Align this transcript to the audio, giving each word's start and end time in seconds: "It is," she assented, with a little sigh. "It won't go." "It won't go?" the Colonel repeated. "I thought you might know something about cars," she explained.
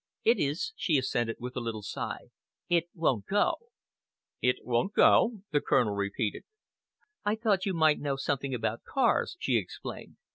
"It 0.23 0.39
is," 0.39 0.73
she 0.75 0.97
assented, 0.97 1.35
with 1.39 1.55
a 1.55 1.59
little 1.59 1.83
sigh. 1.83 2.31
"It 2.67 2.89
won't 2.95 3.27
go." 3.27 3.57
"It 4.41 4.55
won't 4.63 4.93
go?" 4.95 5.41
the 5.51 5.61
Colonel 5.61 5.93
repeated. 5.93 6.43
"I 7.23 7.35
thought 7.35 7.67
you 7.67 7.75
might 7.75 7.99
know 7.99 8.15
something 8.15 8.55
about 8.55 8.81
cars," 8.83 9.37
she 9.39 9.57
explained. 9.57 10.15